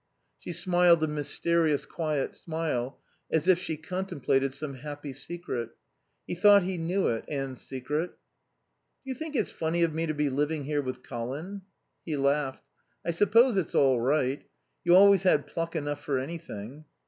She 0.39 0.51
smiled 0.51 1.03
a 1.03 1.07
mysterious, 1.07 1.85
quiet 1.85 2.33
smile, 2.33 2.99
as 3.31 3.47
if 3.47 3.59
she 3.59 3.77
contemplated 3.77 4.51
some 4.51 4.77
happy 4.77 5.13
secret. 5.13 5.77
He 6.25 6.33
thought 6.33 6.63
he 6.63 6.79
knew 6.79 7.07
it, 7.09 7.23
Anne's 7.27 7.61
secret. 7.61 8.09
"Do 8.09 9.11
you 9.11 9.13
think 9.13 9.35
it's 9.35 9.51
funny 9.51 9.83
of 9.83 9.93
me 9.93 10.07
to 10.07 10.15
be 10.15 10.31
living 10.31 10.63
here 10.63 10.81
with 10.81 11.03
Colin?" 11.03 11.61
He 12.03 12.17
laughed. 12.17 12.63
"I 13.05 13.11
suppose 13.11 13.57
it's 13.57 13.75
all 13.75 13.99
right. 14.01 14.43
You 14.83 14.95
always 14.95 15.21
had 15.21 15.45
pluck 15.45 15.75
enough 15.75 16.01
for 16.03 16.17
anything." 16.17 16.85